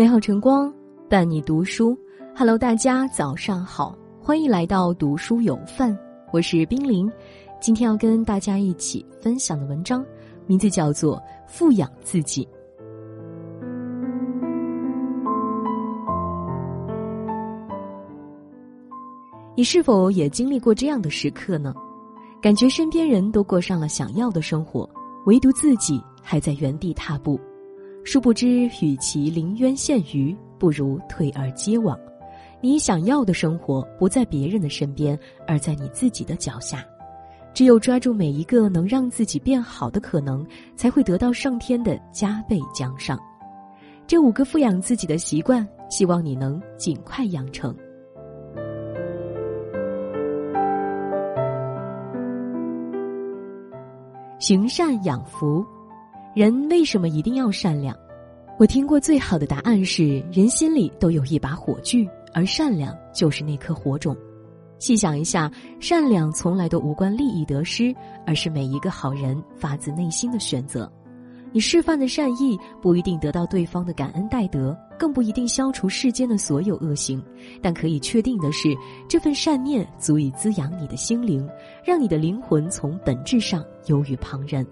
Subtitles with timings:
[0.00, 0.72] 美好晨光
[1.10, 1.94] 伴你读书
[2.34, 5.94] ，Hello，大家早上好，欢迎来到读书有范，
[6.32, 7.12] 我是冰凌。
[7.60, 10.02] 今天要跟大家一起分享的文章，
[10.46, 12.42] 名字叫做《富养自己》。
[19.54, 21.74] 你是否也经历过这样的时刻呢？
[22.40, 24.88] 感觉身边人都过上了想要的生活，
[25.26, 27.38] 唯独自己还在原地踏步。
[28.04, 31.98] 殊不知，与其临渊羡鱼，不如退而结网。
[32.60, 36.84] 你想要的生活不在别人的身边，而在你自己的脚下。
[37.52, 43.18] 只有抓住每一个能让自己变好的可能，才会得到上天的加倍奖赏。
[44.06, 47.74] 这五个富养自己的习惯，希望你能尽快养成。
[54.38, 55.64] 行善养福，
[56.32, 57.96] 人为什么一定要善良？
[58.56, 64.16] 我听过最好的答案是：人心里都有一把火炬，而善良就是那颗火种。
[64.78, 67.92] 细想一下，善良从来都无关利益得失，
[68.24, 70.90] 而是每一个好人发自内心的选择。
[71.52, 77.20] 你示范的善意不一定得到对方的感恩戴德，更不一定消除世间的所有恶行，
[77.60, 78.72] 但可以确定的是，
[79.08, 81.44] 这份善念足以滋养你的心灵，
[81.84, 84.64] 让你的灵魂从本质上优于旁人。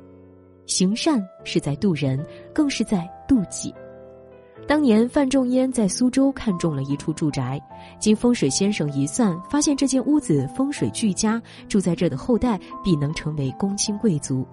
[0.68, 2.24] 行善是在渡人，
[2.54, 3.74] 更是在渡己。
[4.66, 7.58] 当年范仲淹在苏州看中了一处住宅，
[7.98, 14.46] 经风水先生一算，发现这间屋子风水俱佳，住在这的后代必能成为公卿贵族。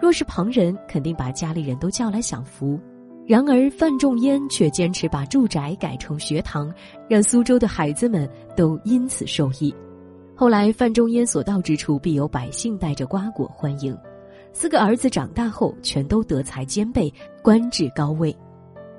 [0.00, 2.78] 若是旁人，肯定把家里人都叫来享福。
[3.24, 6.74] 然而范仲淹却坚持把住宅改成学堂，
[7.08, 9.72] 让苏州的孩子们都因此受益。
[10.34, 13.96] 后来范仲淹所到之处，必有百姓带着瓜果欢迎。
[14.52, 18.36] 四个儿子长大后，全都德才兼备，官至高位。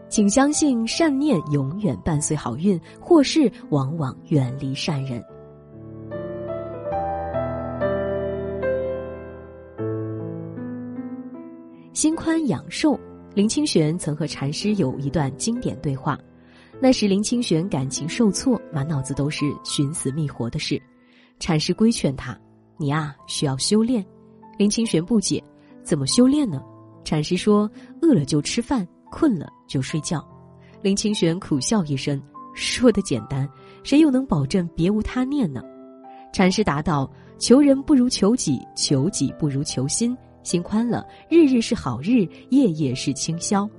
[0.09, 5.24] 请相信，善念永远伴随好运，祸事往往远离善人。
[11.94, 13.00] 心宽养寿，
[13.34, 16.18] 林清玄曾和禅师有一段经典对话。
[16.80, 20.81] 那时林清玄感情受挫，满脑子都是寻死觅活的事。
[21.40, 22.38] 禅师规劝他
[22.78, 24.06] ：“你啊，需要修炼。”
[24.58, 25.44] 林清玄不解
[25.84, 26.62] ：“怎么修炼呢？”
[27.03, 27.69] 禅师说
[28.02, 30.25] ：“饿了就吃饭，困了就睡觉。”
[30.81, 32.22] 林清玄苦笑一声
[32.53, 33.50] ：“说的简单，
[33.84, 35.62] 谁又能保证别无他念呢？”
[36.34, 43.70] 禅师答道：“求人不如求己，求己不如求心。”心宽了，日日是好日，夜夜是清宵。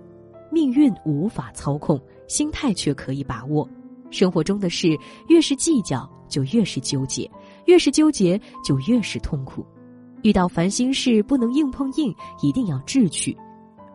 [0.51, 3.69] 命运无法操控，心态却可以把握。
[4.11, 4.97] 生活中的事，
[5.29, 7.29] 越是计较，就越是纠结；
[7.67, 9.63] 越是纠结，就越是痛苦。
[10.25, 13.37] 遇到烦心事，不能硬碰硬，一定要智取。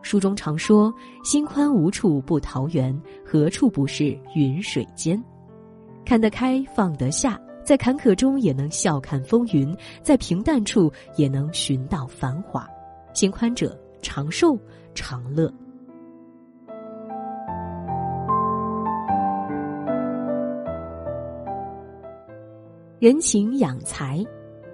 [0.03, 0.93] 书中常说
[1.25, 2.95] ：“心宽无处不桃源，
[3.25, 5.21] 何处不是云水间？”
[6.05, 7.37] 看得开，放得下。
[7.63, 12.67] 在坎坷中也能笑看风云，在平淡处也能寻到繁华。
[13.11, 14.55] 心宽者长寿
[14.93, 15.51] 长乐。
[22.99, 24.23] 人情养财，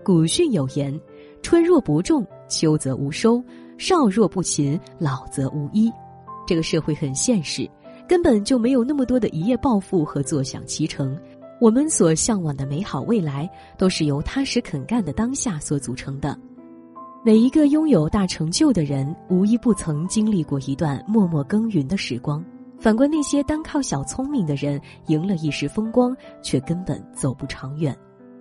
[0.03, 0.97] 古训有言
[1.45, 3.39] ：“春若不种，秋则无收；
[3.77, 5.93] 少若不勤，老则无依。”
[6.47, 7.69] 这个社会很现实，
[8.07, 11.15] 根本就没有那么多的一夜暴富和坐享其成。
[11.61, 13.47] 我们所向往的美好未来，
[13.77, 16.35] 都是由踏实肯干的当下所组成的。
[17.23, 22.43] 每一个拥有大成就的人，无一不曾经历过一段默默耕耘的时光。
[22.79, 27.95] 反观那些单靠小聪明的人，赢了一时风光，却根本走不长远。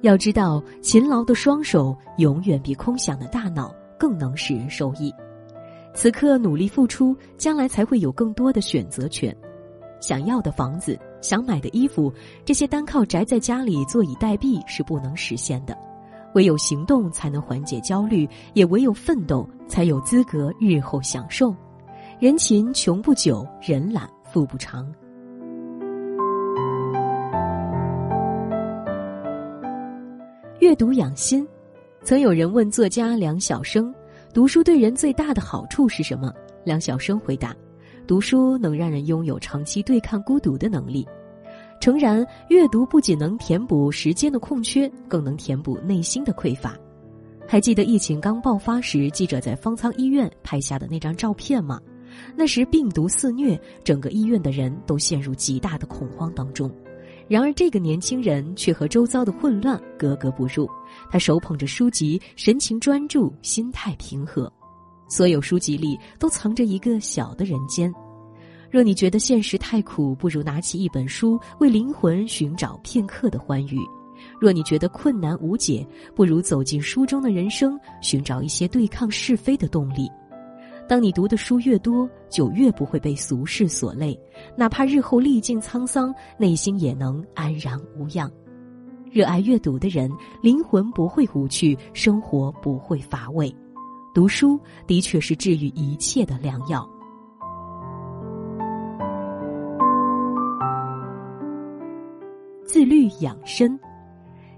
[0.05, 5.11] 要知道，勤劳的双手永远比空想的大脑更能使人受益。
[5.95, 9.35] 此刻努力付出，将来才会有更多的选择权。
[10.01, 10.99] 想要的房子。
[11.23, 12.13] 想买的衣服，
[12.45, 15.75] 这些单靠宅在家里坐以待毙是不能实现的，
[16.35, 21.57] 唯有行动才能缓解焦虑，也唯有奋斗才有资格日后享受。
[22.21, 24.87] 人勤穷不久，人懒富不长。
[30.75, 31.47] 读养心，
[32.03, 33.95] 曾有人问作家梁晓声
[34.35, 36.33] ：“读书对人最大的好处是什么？”
[36.65, 37.55] 梁晓声回答。
[38.07, 41.07] 读书能让人拥有长期对抗孤独的能力。
[41.81, 46.77] 诚然，阅读不仅能填补时间的空缺，更能填补内心的匮乏。
[47.47, 51.81] 还记得疫情刚爆发时，记者在方舱医院拍下的那张照片吗？
[52.37, 56.71] 那时病毒肆虐，整个医院的人都陷入极大的恐慌当中。
[57.27, 60.69] 然而，这个年轻人却和周遭的混乱格格不入。
[61.11, 64.53] 他手捧着书籍，神情专注，心态平和。
[65.09, 67.93] 所有书籍里都藏着一个小的人间。
[68.71, 73.79] 若你觉得现实太苦，不如拿起一本书，为灵魂寻找片刻的欢愉；
[74.41, 80.11] 若你觉得困难无解，不如走进书中的人生，寻找一些对抗是非的动力。
[80.87, 84.19] 当你读的书越多，就越不会被俗世所累，
[84.55, 88.31] 哪怕日后历尽沧桑，内心也能安然无恙。
[89.11, 90.11] 热爱阅读的人，
[90.43, 93.55] 灵魂不会无趣，生活不会乏味。
[94.13, 96.89] 读书的确是治愈一切的良药。
[102.67, 103.79] 自律养生，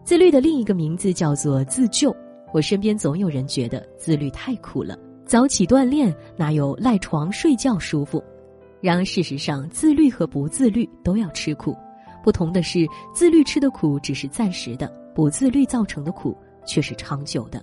[0.02, 2.14] 自律的另一个名字叫做自救。
[2.52, 4.99] 我身边总有人觉得自律太苦了。
[5.26, 8.23] 早起锻炼哪有赖床睡觉舒服？
[8.81, 11.76] 然而事实上，自律和不自律都要吃苦。
[12.23, 17.61] 不同的是，自律吃的苦只是暂时的，不自律造成的苦却是长久的。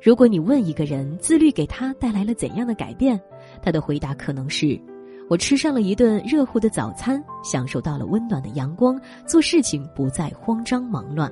[0.00, 3.20] 如果你问一个人自律给他带来了怎样的改变，
[3.60, 4.80] 他的回答可能是：
[5.28, 11.28] 我吃上了一顿热乎的早餐，享受到了温暖的阳光，做事情不再慌张忙乱。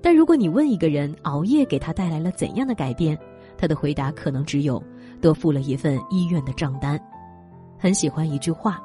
[0.00, 3.18] 但如果你问一个人熬夜给他带来了怎样的改变，
[3.64, 4.82] 他的回答可能只有
[5.22, 7.00] 多付了一份医院的账单。
[7.78, 8.78] 很喜欢一句话：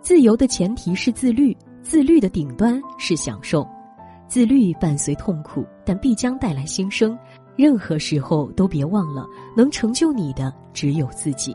[0.00, 3.66] 自由的前提是自律，自律的顶端是享受。
[4.28, 7.18] 自律伴随痛苦，但必将带来新生。
[7.56, 11.52] 任何时候都别忘了，能成就你的只有自己。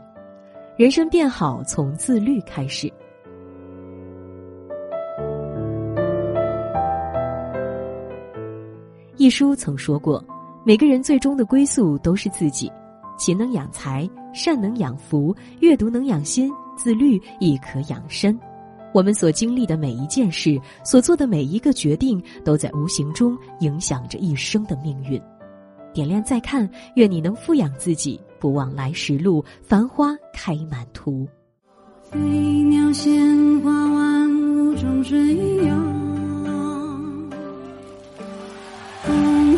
[0.76, 2.92] 人生变好，从自律开始。
[9.16, 10.22] 一书曾说过。
[10.66, 12.68] 每个人最终的归宿都是自己，
[13.16, 18.36] 勤能养财，善能养福，阅读能养心，自律亦可养身。
[18.92, 25.22] 我们所经历的每一件事，所做的每一个决定，都在无形中影响着一生的命运。
[25.94, 31.28] 点亮再看，愿你能富养自己，不忘来时路，繁花开满途。
[32.10, 35.16] 飞鸟闲花，万物中水
[35.62, 35.96] 涌。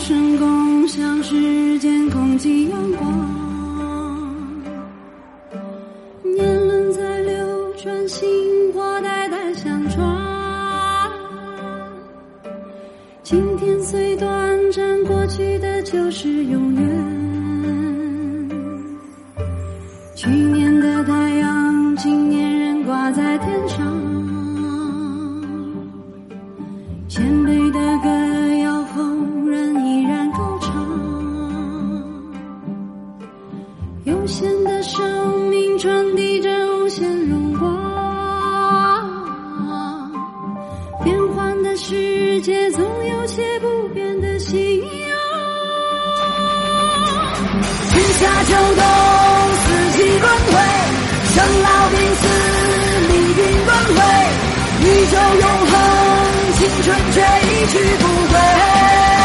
[0.00, 3.06] 生共像时间空气阳光，
[6.22, 8.26] 年轮在流转，星
[8.72, 11.12] 火代代相传。
[13.22, 17.17] 今天虽短暂，过去的就是永远。
[47.90, 48.82] 春夏秋冬，
[49.64, 49.66] 四
[49.96, 50.52] 季轮回，
[51.34, 52.22] 生老病死，
[53.08, 53.98] 命运轮回，
[54.80, 55.72] 宇宙永恒，
[56.54, 59.17] 青春却一去不回。